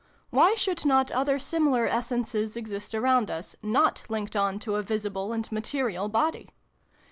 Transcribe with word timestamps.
Why 0.31 0.55
should 0.55 0.83
not 0.83 1.11
other 1.11 1.37
similar 1.37 1.85
essences 1.85 2.57
exist 2.57 2.95
around 2.95 3.29
us, 3.29 3.55
not 3.61 4.01
linked 4.09 4.35
on 4.35 4.57
to 4.61 4.77
a 4.77 4.81
visible 4.81 5.31
and 5.31 5.47
material 5.51 6.09
body 6.09 6.49